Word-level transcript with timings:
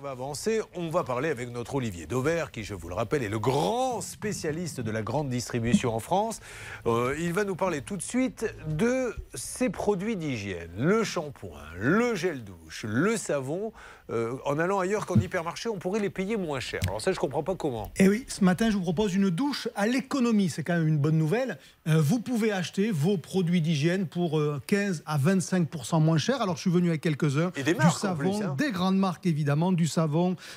On 0.00 0.04
va 0.04 0.12
avancer, 0.12 0.62
on 0.76 0.88
va 0.88 1.04
parler 1.04 1.28
avec 1.28 1.50
notre 1.50 1.74
Olivier 1.74 2.06
Dauvert, 2.06 2.52
qui, 2.52 2.64
je 2.64 2.72
vous 2.72 2.88
le 2.88 2.94
rappelle, 2.94 3.22
est 3.22 3.28
le 3.28 3.38
grand 3.38 4.00
spécialiste 4.00 4.80
de 4.80 4.90
la 4.90 5.02
grande 5.02 5.28
distribution 5.28 5.94
en 5.94 6.00
France. 6.00 6.40
Euh, 6.86 7.14
il 7.20 7.34
va 7.34 7.44
nous 7.44 7.54
parler 7.54 7.82
tout 7.82 7.98
de 7.98 8.02
suite 8.02 8.46
de 8.66 9.14
ces 9.34 9.68
produits 9.68 10.16
d'hygiène, 10.16 10.70
le 10.78 11.04
shampoing, 11.04 11.60
le 11.78 12.14
gel 12.14 12.44
douche, 12.44 12.86
le 12.88 13.18
savon. 13.18 13.74
Euh, 14.08 14.36
en 14.44 14.58
allant 14.58 14.80
ailleurs 14.80 15.06
qu'en 15.06 15.20
hypermarché, 15.20 15.68
on 15.68 15.76
pourrait 15.76 16.00
les 16.00 16.10
payer 16.10 16.36
moins 16.36 16.58
cher. 16.58 16.80
Alors 16.88 17.00
ça, 17.00 17.12
je 17.12 17.16
ne 17.16 17.20
comprends 17.20 17.44
pas 17.44 17.54
comment. 17.54 17.92
Et 17.96 18.04
eh 18.04 18.08
oui, 18.08 18.24
ce 18.26 18.42
matin, 18.42 18.68
je 18.68 18.76
vous 18.76 18.82
propose 18.82 19.14
une 19.14 19.30
douche 19.30 19.68
à 19.76 19.86
l'économie. 19.86 20.48
C'est 20.48 20.64
quand 20.64 20.76
même 20.76 20.88
une 20.88 20.98
bonne 20.98 21.16
nouvelle. 21.16 21.58
Euh, 21.86 22.00
vous 22.00 22.18
pouvez 22.18 22.50
acheter 22.50 22.90
vos 22.90 23.18
produits 23.18 23.60
d'hygiène 23.60 24.06
pour 24.06 24.40
15 24.66 25.04
à 25.06 25.16
25 25.16 25.68
moins 26.00 26.18
cher. 26.18 26.42
Alors, 26.42 26.56
je 26.56 26.62
suis 26.62 26.70
venu 26.70 26.88
avec 26.88 27.02
quelques-uns. 27.02 27.52
Et 27.54 27.62
des 27.62 27.74
marques, 27.74 27.94
du 27.94 28.00
savon, 28.00 28.42
hein. 28.42 28.54
des 28.58 28.72
grandes 28.72 28.98
marques 28.98 29.26
évidemment, 29.26 29.70
du 29.70 29.86
savon, 29.86 29.99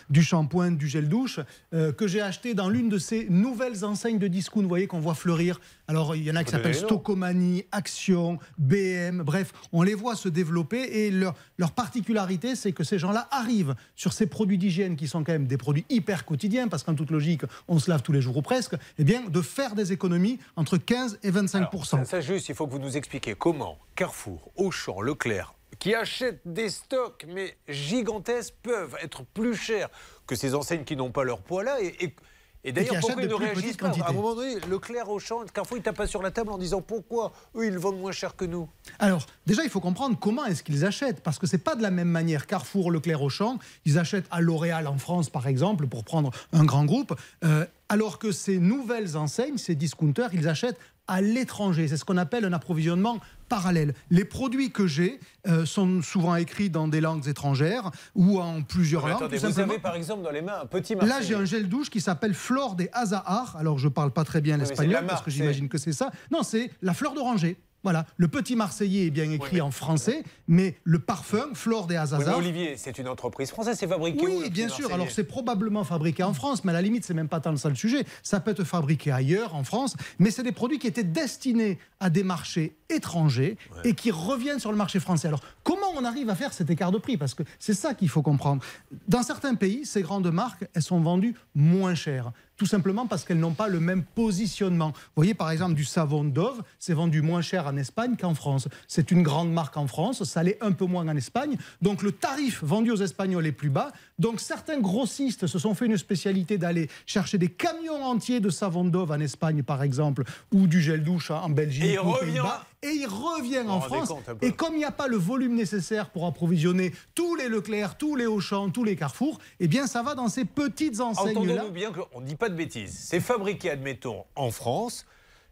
du 0.10 0.24
shampoing, 0.24 0.72
du 0.72 0.88
gel 0.88 1.10
douche, 1.10 1.40
euh, 1.74 1.92
que 1.92 2.08
j'ai 2.08 2.22
acheté 2.22 2.54
dans 2.54 2.70
l'une 2.70 2.90
de 2.90 2.98
ces 2.98 3.28
nouvelles 3.30 3.84
enseignes 3.86 4.20
de 4.20 4.28
discount, 4.28 4.62
vous 4.62 4.68
voyez, 4.68 4.88
qu'on 4.88 5.00
voit 5.00 5.16
fleurir. 5.16 5.60
Alors, 5.88 6.16
il 6.16 6.24
y 6.24 6.32
en 6.32 6.36
a 6.36 6.44
qui 6.44 6.52
s'appellent 6.52 6.76
Stocomanie, 6.76 7.66
Action, 7.72 8.40
BM, 8.58 9.24
bref, 9.24 9.52
on 9.72 9.82
les 9.82 9.96
voit 9.96 10.16
se 10.16 10.30
développer 10.30 10.82
et 10.82 11.12
leur, 11.12 11.36
leur 11.58 11.72
particularité, 11.72 12.56
c'est 12.56 12.72
que 12.72 12.84
ces 12.84 13.00
gens-là 13.00 13.28
arrivent 13.32 13.76
sur 13.96 14.14
ces 14.14 14.28
produits 14.28 14.58
d'hygiène 14.58 14.96
qui 14.96 15.08
sont 15.08 15.24
quand 15.24 15.34
même 15.34 15.48
des 15.48 15.58
produits 15.58 15.86
hyper 15.90 16.26
quotidiens, 16.26 16.68
parce 16.68 16.84
qu'en 16.84 16.96
toute 16.96 17.12
logique, 17.12 17.42
on 17.68 17.80
se 17.80 17.90
lave 17.90 18.02
tous 18.02 18.12
les 18.12 18.22
jours 18.22 18.38
ou 18.38 18.42
presque, 18.42 18.76
eh 18.98 19.04
bien, 19.04 19.24
de 19.28 19.42
faire 19.42 19.76
des 19.76 19.92
économies 19.92 20.40
entre 20.56 20.78
15 20.78 21.20
et 21.24 21.32
25 21.32 21.64
ça, 21.84 22.06
ça, 22.06 22.22
juste, 22.22 22.50
il 22.50 22.56
faut 22.56 22.68
que 22.68 22.72
vous 22.72 22.80
nous 22.80 22.98
expliquiez 22.98 23.36
comment 23.36 23.78
Carrefour, 23.96 24.52
Auchan, 24.56 25.02
Leclerc, 25.02 25.54
qui 25.80 25.96
achètent 25.96 26.42
des 26.46 26.70
stocks, 26.70 27.26
mais 27.28 27.58
gigantesques, 27.68 28.56
peuvent 28.62 28.96
être 29.02 29.24
plus 29.24 29.56
chers 29.56 29.90
que 30.28 30.36
ces 30.36 30.56
enseignes 30.56 30.84
qui 30.84 30.96
n'ont 30.96 31.12
pas 31.12 31.24
leur 31.24 31.42
poids 31.42 31.64
là. 31.64 31.82
Et, 31.82 32.16
et, 32.64 32.72
d'ailleurs, 32.72 33.00
pourquoi 33.02 33.22
ils 33.24 33.28
ne 33.30 33.34
réagissent 33.34 33.78
pas? 33.78 33.90
À 33.90 34.10
un 34.10 34.14
moment 34.14 34.36
donné, 34.36 34.56
Leclerc, 34.70 35.10
Auchan, 35.10 35.44
Carrefour, 35.54 35.78
ils 35.78 35.84
tapent 35.84 36.06
sur 36.06 36.22
la 36.22 36.32
table 36.32 36.52
en 36.52 36.58
disant 36.58 36.82
pourquoi 36.82 37.34
eux, 37.56 37.66
ils 37.66 37.78
vendent 37.78 38.00
moins 38.00 38.14
cher 38.14 38.36
que 38.36 38.46
nous? 38.46 38.70
Alors, 39.00 39.26
déjà, 39.46 39.64
il 39.64 39.70
faut 39.70 39.82
comprendre 39.82 40.18
comment 40.18 40.46
est-ce 40.46 40.64
qu'ils 40.64 40.86
achètent, 40.86 41.22
parce 41.22 41.40
que 41.40 41.48
c'est 41.48 41.58
pas 41.58 41.76
de 41.76 41.82
la 41.82 41.92
même 41.92 42.08
manière. 42.08 42.48
Carrefour, 42.48 42.90
Leclerc, 42.90 43.22
Auchan, 43.22 43.60
ils 43.86 44.00
achètent 44.00 44.28
à 44.32 44.40
L'Oréal 44.40 44.88
en 44.88 44.98
France, 44.98 45.30
par 45.30 45.48
exemple, 45.48 45.88
pour 45.88 46.06
prendre 46.06 46.32
un 46.54 46.64
grand 46.64 46.86
groupe. 46.86 47.14
Euh, 47.44 47.66
alors 47.90 48.20
que 48.20 48.32
ces 48.32 48.60
nouvelles 48.60 49.18
enseignes, 49.18 49.58
ces 49.58 49.76
discounters, 49.76 50.34
ils 50.34 50.48
achètent 50.48 50.80
à 51.08 51.22
l'étranger. 51.22 51.88
C'est 51.88 51.98
ce 51.98 52.06
qu'on 52.06 52.18
appelle 52.18 52.46
un 52.46 52.54
approvisionnement 52.54 53.20
parallèle. 53.50 53.94
Les 54.10 54.26
produits 54.26 54.72
que 54.72 54.88
j'ai 54.88 55.20
euh, 55.48 55.66
sont 55.66 56.02
souvent 56.02 56.36
écrits 56.36 56.70
dans 56.70 56.88
des 56.88 57.02
langues 57.02 57.28
étrangères 57.28 57.92
ou 58.16 58.40
en 58.40 58.62
plusieurs 58.62 59.08
langues. 59.08 59.24
Attendez, 59.24 59.38
vous 59.38 59.60
avez 59.60 59.80
par 59.80 59.96
exemple 59.96 60.24
dans 60.24 60.32
les 60.32 60.42
mains 60.42 60.62
un 60.62 60.66
petit. 60.66 60.96
Là, 60.96 61.22
j'ai 61.22 61.36
un 61.36 61.46
gel 61.46 61.68
douche 61.68 61.90
qui 61.90 62.02
s'appelle 62.02 62.34
Flore 62.34 62.76
des 62.76 62.90
Azahar. 62.94 63.56
Alors, 63.58 63.78
je 63.78 63.88
ne 63.88 63.94
parle 63.94 64.12
pas 64.12 64.24
très 64.24 64.42
bien 64.42 64.58
l'espagnol 64.58 65.06
parce 65.08 65.22
que 65.22 65.32
j'imagine 65.32 65.70
que 65.70 65.78
c'est 65.78 65.94
ça. 65.94 66.12
Non, 66.32 66.44
c'est 66.44 66.72
la 66.82 66.94
fleur 66.94 67.14
d'oranger. 67.14 67.58
Voilà, 67.84 68.06
le 68.16 68.30
petit 68.30 68.56
Marseillais 68.56 69.08
est 69.08 69.12
bien 69.12 69.30
écrit 69.30 69.60
en 69.60 69.70
français, 69.70 70.24
mais 70.48 70.78
le 70.86 71.00
parfum, 71.00 71.50
Flore 71.54 71.86
des 71.86 71.98
Azazars. 71.98 72.38
Olivier, 72.38 72.76
c'est 72.78 72.98
une 72.98 73.10
entreprise 73.10 73.50
française, 73.50 73.78
c'est 73.78 73.88
fabriqué 73.88 74.26
Oui, 74.26 74.50
bien 74.50 74.70
sûr. 74.70 74.94
Alors 74.94 75.12
c'est 75.12 75.26
probablement 75.26 75.84
fabriqué 75.84 76.24
en 76.24 76.34
France, 76.34 76.64
mais 76.64 76.72
à 76.72 76.74
la 76.74 76.82
limite, 76.82 77.04
c'est 77.04 77.14
même 77.14 77.28
pas 77.28 77.42
tant 77.42 77.56
ça 77.58 77.68
le 77.68 77.76
sujet. 77.76 78.06
Ça 78.24 78.40
peut 78.40 78.52
être 78.52 78.64
fabriqué 78.64 79.12
ailleurs, 79.12 79.54
en 79.54 79.66
France, 79.66 79.98
mais 80.18 80.32
c'est 80.32 80.44
des 80.44 80.54
produits 80.54 80.80
qui 80.80 80.88
étaient 80.88 81.04
destinés 81.04 81.78
à 82.00 82.10
des 82.10 82.24
marchés 82.24 82.78
étrangers 82.94 83.58
et 83.84 83.94
qui 83.94 84.12
reviennent 84.12 84.60
sur 84.60 84.72
le 84.72 84.78
marché 84.78 85.00
français. 85.00 85.28
Alors 85.28 85.42
comment 85.64 85.88
on 85.96 86.06
arrive 86.06 86.30
à 86.30 86.36
faire 86.36 86.54
cet 86.54 86.70
écart 86.70 86.92
de 86.92 86.98
prix? 86.98 87.18
Parce 87.18 87.34
que 87.34 87.44
c'est 87.60 87.74
ça 87.74 87.94
qu'il 87.94 88.10
faut 88.10 88.22
comprendre. 88.22 88.64
Dans 89.08 89.24
certains 89.24 89.56
pays, 89.56 89.86
ces 89.86 90.02
grandes 90.02 90.32
marques, 90.32 90.66
elles 90.74 90.82
sont 90.82 91.00
vendues 91.00 91.36
moins 91.56 91.96
chères 91.96 92.32
tout 92.58 92.66
simplement 92.66 93.08
parce 93.08 93.26
qu'elles 93.26 93.40
n'ont 93.40 93.54
pas 93.54 93.68
le 93.68 93.80
même 93.80 94.04
positionnement. 94.04 94.90
Vous 94.90 95.12
voyez 95.18 95.34
par 95.34 95.52
exemple 95.52 95.74
du 95.74 95.86
savon 95.86 96.24
Dove, 96.24 96.62
c'est 96.80 96.94
vendu 96.94 97.22
moins 97.22 97.42
cher 97.42 97.68
en 97.68 97.76
Espagne 97.78 98.16
qu'en 98.20 98.36
France. 98.36 98.68
C'est 98.88 99.12
une 99.12 99.24
grande 99.24 99.52
marque 99.52 99.78
en 99.78 99.88
France, 99.88 100.24
ça 100.24 100.44
l'est 100.44 100.58
un 100.62 100.72
peu 100.72 100.86
moins 100.86 101.08
en 101.08 101.16
Espagne. 101.16 101.58
Donc 101.82 102.04
le 102.04 102.12
tarif 102.12 102.64
vendu 102.64 102.92
aux 102.92 102.98
Espagnols 102.98 103.48
est 103.48 103.52
plus 103.52 103.70
bas. 103.70 103.92
Donc 104.20 104.40
certains 104.40 104.80
grossistes 104.80 105.48
se 105.48 105.60
sont 105.60 105.74
fait 105.74 105.88
une 105.88 105.98
spécialité 105.98 106.58
d'aller 106.58 106.90
chercher 107.06 107.38
des 107.38 107.50
camions 107.50 108.04
entiers 108.04 108.40
de 108.40 108.50
savon 108.50 108.86
Dove 108.86 109.12
en 109.12 109.20
Espagne 109.20 109.64
par 109.64 109.84
exemple, 109.84 110.24
ou 110.52 110.68
du 110.68 110.82
gel 110.82 111.04
douche 111.04 111.32
en 111.32 111.50
Belgique. 111.50 111.84
Et 111.84 112.00
ou 112.00 112.14
Pays-Bas 112.14 112.66
et 112.84 112.92
il 112.92 113.08
revient 113.08 113.64
en 113.68 113.82
France. 113.82 114.14
Et 114.42 114.52
comme 114.52 114.74
il 114.74 114.80
n'y 114.80 114.86
a 114.86 114.92
pas 114.92 115.08
le 115.08 115.18
volume 115.18 115.56
nécessaire 115.56 116.10
pour 116.10 116.26
approvisionner 116.28 116.94
tous 117.16 117.36
les 117.36 117.48
Leclerc, 117.48 117.98
tous 117.98 118.16
les 118.16 118.26
Auchan, 118.26 118.70
tous 118.70 118.84
les 118.84 118.96
Carrefour, 118.96 119.40
eh 119.60 119.68
bien 119.68 119.88
ça 119.88 120.04
va 120.04 120.14
dans 120.16 120.28
ces 120.28 120.46
petites 120.46 121.00
enseignes-là. 121.00 121.40
Entendons-nous 121.40 121.72
bien 121.72 121.92
qu'on 121.92 122.22
ne 122.22 122.26
dit 122.28 122.36
pas 122.36 122.50
de 122.50 122.56
bêtises. 122.56 123.08
C'est 123.10 123.22
fabriqué, 123.22 123.72
admettons, 123.72 124.26
en 124.36 124.52
France. 124.52 125.06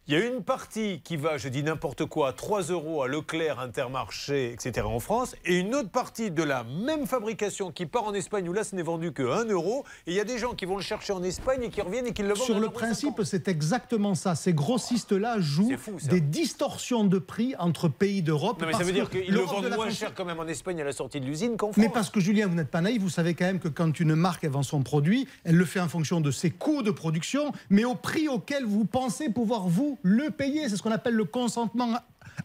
Il 0.08 0.16
y 0.16 0.18
a 0.18 0.26
une 0.26 0.44
partie 0.44 1.00
qui 1.04 1.16
va, 1.16 1.38
je 1.38 1.48
dis 1.48 1.62
n'importe 1.62 2.06
quoi, 2.06 2.30
à 2.30 2.34
3 2.34 2.64
euros 2.64 3.04
à 3.04 3.08
Leclerc, 3.08 3.60
Intermarché, 3.60 4.52
etc. 4.52 4.88
en 4.88 5.00
France, 5.00 5.36
et 5.46 5.60
une 5.60 5.76
autre 5.76 5.92
partie 5.92 6.32
de 6.32 6.42
la 6.42 6.64
même 6.64 7.06
fabrication 7.06 7.72
qui 7.72 7.86
part 7.86 8.06
en 8.06 8.14
Espagne, 8.16 8.50
où 8.50 8.52
là 8.52 8.64
ce 8.64 8.76
n'est 8.76 8.82
vendu 8.82 9.12
que 9.12 9.22
1 9.22 9.46
euro, 9.46 9.86
et 10.08 10.12
il 10.12 10.16
y 10.16 10.20
a 10.20 10.24
des 10.24 10.40
gens 10.40 10.56
qui 10.56 10.66
vont 10.66 10.76
le 10.76 10.82
chercher 10.82 11.14
en 11.14 11.22
Espagne 11.22 11.62
et 11.64 11.70
qui 11.70 11.82
reviennent 11.82 12.08
et 12.08 12.14
qui 12.14 12.24
le 12.24 12.30
vendent. 12.30 12.40
Sur 12.40 12.60
le 12.60 12.70
principe, 12.70 13.22
c'est 13.24 13.48
exactement 13.48 14.16
ça. 14.16 14.34
Ces 14.34 14.54
grossistes-là 14.54 15.40
jouent 15.40 15.72
des 16.10 16.20
distorsions 16.20 17.04
de 17.04 17.20
prix 17.20 17.54
entre 17.60 17.88
pays 17.88 18.24
d'Europe. 18.24 18.62
mais 18.66 18.74
ça 18.74 18.84
veut 18.84 18.94
dire 18.94 19.08
qu'ils 19.08 19.32
le 19.32 19.42
vendent 19.42 19.70
moins 19.70 19.92
cher 19.92 20.16
quand 20.16 20.26
même 20.26 20.40
en 20.40 20.48
Espagne 20.48 20.82
à 20.82 20.84
la 20.84 20.94
sortie 20.94 21.22
de 21.22 21.26
l'usine 21.28 21.58
qu'en 21.58 21.68
France. 21.68 21.78
Mais 21.78 21.90
parce 21.90 22.10
que 22.10 22.20
Julien, 22.20 22.48
vous 22.48 22.56
n'êtes 22.56 22.72
pas 22.72 22.82
naïf, 22.82 23.00
vous 23.00 23.10
savez 23.10 23.36
quand 23.36 23.46
même 23.46 23.60
que 23.60 23.68
quand 23.68 24.00
une 24.00 24.16
marque 24.16 24.46
vend 24.46 24.64
son 24.64 24.82
produit, 24.82 25.28
elle 25.44 25.56
le 25.56 25.66
fait 25.66 25.80
en 25.80 25.88
fonction 25.88 26.22
de 26.22 26.32
ses 26.32 26.50
coûts 26.50 26.82
de 26.82 26.92
production, 26.92 27.52
mais 27.70 27.86
au 27.86 27.94
prix 27.94 28.28
auquel 28.28 28.66
vous 28.66 28.86
pensez 28.86 29.30
pouvoir 29.30 29.68
vous 29.68 29.91
le 30.02 30.30
payer. 30.30 30.70
C'est 30.70 30.78
ce 30.78 30.84
qu'on 30.84 30.92
appelle 30.92 31.16
le 31.16 31.26
consentement 31.26 32.00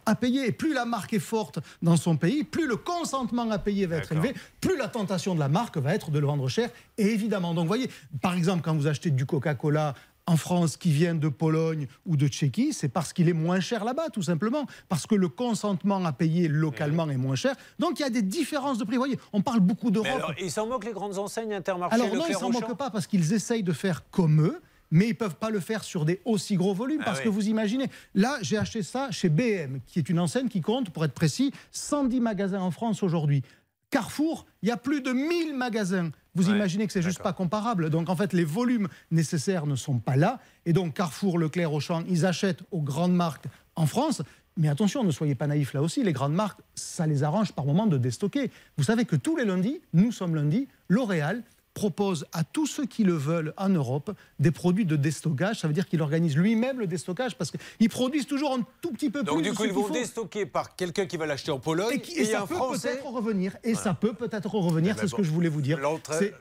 à 0.05 0.15
payer. 0.15 0.47
Et 0.47 0.53
plus 0.53 0.75
la 0.75 0.85
marque 0.85 1.13
est 1.13 1.19
forte 1.19 1.59
dans 1.83 1.97
son 1.97 2.17
pays, 2.17 2.45
plus 2.45 2.67
le 2.67 2.77
consentement 2.77 3.51
à 3.51 3.59
payer 3.59 3.87
va 3.87 3.97
être 3.97 4.13
élevé, 4.13 4.35
plus 4.61 4.77
la 4.77 4.89
tentation 4.89 5.35
de 5.35 5.41
la 5.41 5.49
marque 5.49 5.77
va 5.79 5.95
être 5.95 6.11
de 6.11 6.19
le 6.19 6.27
vendre 6.27 6.49
cher. 6.49 6.71
Et 6.99 7.07
évidemment, 7.07 7.55
donc 7.55 7.65
vous 7.65 7.69
voyez, 7.69 7.91
par 8.21 8.35
exemple, 8.35 8.63
quand 8.63 8.75
vous 8.75 8.87
achetez 8.87 9.11
du 9.11 9.27
Coca-Cola 9.27 9.95
en 10.29 10.37
France 10.37 10.77
qui 10.77 10.91
vient 10.91 11.15
de 11.15 11.29
Pologne 11.29 11.87
ou 12.05 12.17
de 12.17 12.27
Tchéquie, 12.27 12.73
c'est 12.73 12.89
parce 12.89 13.13
qu'il 13.13 13.29
est 13.29 13.33
moins 13.33 13.61
cher 13.61 13.85
là-bas, 13.85 14.11
tout 14.13 14.23
simplement. 14.23 14.67
Parce 14.89 15.07
que 15.07 15.15
le 15.15 15.29
consentement 15.29 16.05
à 16.05 16.13
payer 16.13 16.49
localement 16.49 17.09
est 17.09 17.17
moins 17.17 17.37
cher. 17.37 17.55
Donc 17.79 18.01
il 18.01 18.03
y 18.03 18.07
a 18.07 18.11
des 18.11 18.23
différences 18.23 18.79
de 18.79 18.85
prix. 18.85 18.97
Vous 18.97 19.03
voyez, 19.03 19.19
on 19.33 19.41
parle 19.41 19.61
beaucoup 19.61 19.91
d'Europe. 19.91 20.35
Ils 20.41 20.51
s'en 20.51 20.67
moquent 20.67 20.87
les 20.87 20.93
grandes 20.93 21.19
enseignes 21.19 21.55
intermarchés 21.55 21.95
Alors 21.95 22.15
non, 22.15 22.25
ils 22.29 22.35
s'en 22.35 22.51
moquent 22.51 22.77
pas 22.77 22.91
parce 22.91 23.07
qu'ils 23.07 23.33
essayent 23.33 23.63
de 23.63 23.73
faire 23.73 24.03
comme 24.11 24.45
eux 24.45 24.61
mais 24.91 25.07
ils 25.07 25.11
ne 25.11 25.15
peuvent 25.15 25.37
pas 25.37 25.51
le 25.51 25.61
faire 25.61 25.85
sur 25.85 26.05
des 26.05 26.21
aussi 26.25 26.57
gros 26.57 26.75
volumes. 26.75 27.01
Ah 27.03 27.07
parce 27.07 27.21
que 27.21 27.29
vous 27.29 27.49
imaginez, 27.49 27.87
là, 28.15 28.39
j'ai 28.43 28.57
acheté 28.57 28.83
ça 28.83 29.11
chez 29.11 29.29
BM, 29.29 29.81
qui 29.87 29.99
est 29.99 30.09
une 30.09 30.19
enseigne 30.19 30.49
qui 30.49 30.61
compte, 30.61 30.91
pour 30.91 31.05
être 31.05 31.15
précis, 31.15 31.53
110 31.73 32.21
magasins 32.21 32.61
en 32.61 32.71
France 32.71 33.03
aujourd'hui. 33.03 33.43
Carrefour, 33.91 34.47
il 34.63 34.69
y 34.69 34.73
a 34.73 34.77
plus 34.77 35.01
de 35.01 35.13
1000 35.13 35.55
magasins. 35.55 36.11
Vous 36.35 36.51
imaginez 36.51 36.87
que 36.87 36.93
c'est 36.93 37.03
juste 37.03 37.23
pas 37.23 37.33
comparable. 37.33 37.89
Donc 37.89 38.11
en 38.11 38.17
fait, 38.17 38.33
les 38.33 38.45
volumes 38.45 38.89
nécessaires 39.11 39.65
ne 39.65 39.77
sont 39.77 39.99
pas 39.99 40.17
là. 40.17 40.41
Et 40.67 40.73
donc 40.73 40.95
Carrefour, 40.95 41.39
Leclerc, 41.39 41.73
Auchan, 41.73 42.05
ils 42.09 42.27
achètent 42.27 42.63
aux 42.73 42.83
grandes 42.83 43.15
marques 43.15 43.47
en 43.75 43.87
France. 43.87 44.23
Mais 44.59 44.69
attention, 44.69 45.05
ne 45.05 45.11
soyez 45.11 45.35
pas 45.35 45.47
naïfs 45.47 45.73
là 45.73 45.83
aussi. 45.83 46.03
Les 46.03 46.13
grandes 46.13 46.35
marques, 46.35 46.61
ça 46.75 47.07
les 47.07 47.23
arrange 47.23 47.53
par 47.53 47.65
moment 47.65 47.87
de 47.87 47.97
déstocker. 47.97 48.51
Vous 48.77 48.85
savez 48.85 49.05
que 49.05 49.17
tous 49.17 49.37
les 49.37 49.45
lundis, 49.45 49.81
nous 49.93 50.13
sommes 50.13 50.35
lundi, 50.35 50.69
L'Oréal 50.89 51.43
propose 51.77 52.25
à 52.33 52.43
tous 52.43 52.67
ceux 52.67 52.87
qui 52.87 53.05
le 53.05 53.13
veulent 53.13 53.53
en 53.59 53.69
Europe 53.69 54.11
des 54.41 54.51
produits 54.51 54.87
de 54.87 54.97
déstockage. 54.97 55.61
Ça 55.61 55.69
veut 55.69 55.75
dire 55.75 55.87
qu'il 55.87 56.01
organise 56.01 56.35
lui-même 56.35 56.81
le 56.81 56.87
déstockage 56.87 57.37
parce 57.37 57.53
qu'ils 57.53 57.91
produisent 57.91 58.27
toujours 58.27 58.55
un 58.55 58.65
tout 58.81 58.91
petit 58.93 59.11
peu 59.11 59.23
plus. 59.23 59.27
Donc 59.27 59.43
du 59.43 59.53
coup, 59.53 59.67
ils 59.67 59.73
vont 59.73 59.91
déstocker 59.91 60.47
par 60.47 60.75
quelqu'un 60.75 61.05
qui 61.05 61.19
va 61.19 61.27
l'acheter 61.27 61.51
en 61.51 61.59
Pologne 61.59 62.01
et, 62.17 62.25
ça 62.25 62.47
peut 62.47 62.55
peut-être 62.55 63.07
revenir. 63.07 63.57
Et 63.63 63.75
ça 63.75 63.93
peut 63.93 64.15
peut-être 64.15 64.55
revenir. 64.55 64.95
Eh 64.97 65.01
c'est 65.01 65.03
ben 65.03 65.09
ce 65.09 65.15
que 65.15 65.23
je 65.23 65.31
voulais 65.31 65.51
vous 65.51 65.61
dire. 65.61 65.79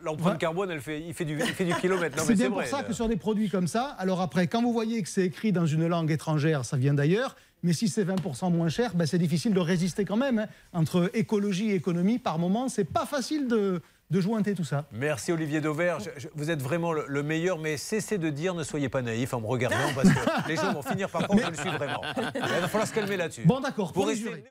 L'empreinte 0.02 0.40
carbone, 0.40 0.72
elle 0.72 0.82
fait, 0.82 1.02
il 1.02 1.14
fait 1.14 1.26
du, 1.26 1.38
il 1.38 1.46
fait 1.46 1.66
du 1.66 1.76
kilomètre. 1.82 2.18
C'est 2.24 2.36
bien 2.36 2.50
pour 2.50 2.64
ça 2.64 2.84
que 2.84 2.94
sur 2.94 3.10
des 3.10 3.18
produits 3.18 3.50
comme 3.50 3.68
ça, 3.68 3.96
alors 4.00 4.22
après, 4.22 4.48
quand 4.48 4.62
vous 4.62 4.72
voyez 4.72 5.04
que 5.04 5.10
c'est 5.10 5.26
écrit 5.26 5.52
dans 5.52 5.66
une 5.66 5.86
langue 5.86 6.12
étrangère, 6.12 6.64
ça 6.64 6.78
vient 6.78 6.94
d'ailleurs. 6.94 7.36
Mais 7.64 7.74
si 7.74 7.88
c'est 7.88 8.06
20% 8.06 8.52
moins 8.54 8.70
cher, 8.70 8.94
ben 8.94 9.08
c'est 9.08 9.18
difficile 9.18 9.54
de 9.54 9.60
résister 9.60 10.06
quand 10.06 10.18
même. 10.18 10.38
Hein. 10.38 10.48
Entre 10.72 11.10
écologie 11.16 11.72
et 11.72 11.74
économie, 11.74 12.20
par 12.20 12.38
moment, 12.38 12.70
c'est 12.70 12.84
pas 12.84 13.08
facile 13.08 13.48
de, 13.48 13.82
de 14.10 14.22
jointer 14.22 14.54
tout 14.54 14.64
ça. 14.64 14.86
Merci 14.92 15.32
Olivier 15.32 15.62
Dauvert. 15.62 15.98
vous 16.36 16.52
êtes 16.52 16.62
vraiment 16.62 16.94
le, 16.94 17.24
meilleur, 17.24 17.58
mais 17.58 17.78
cessez 17.78 18.18
de 18.18 18.30
dire 18.30 18.54
ne 18.54 18.64
soyez 18.64 18.90
pas 18.90 19.02
naïf 19.02 19.34
en 19.34 19.42
me 19.42 19.48
regardant 19.48 19.94
parce 19.96 20.10
que 20.10 20.20
les 20.48 20.56
gens 20.56 20.74
vont 20.74 20.84
finir 20.84 21.10
par 21.10 21.24
croire 21.24 21.40
que 21.40 21.46
je 21.46 21.52
le 21.52 21.58
suis 21.58 21.78
vraiment. 21.78 22.02
Il 22.36 22.42
va 22.42 22.68
falloir 22.68 22.88
se 22.88 22.94
calmer 22.94 23.18
là-dessus. 23.18 23.44
Bon, 23.46 23.60
d'accord. 23.60 23.94
Pour 23.94 24.08
rester... 24.08 24.46